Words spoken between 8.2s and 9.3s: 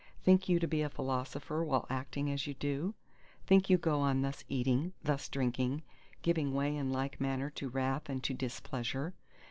to displeasure?